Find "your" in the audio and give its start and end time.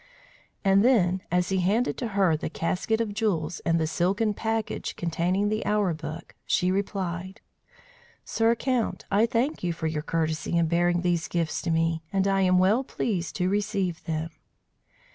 9.85-10.01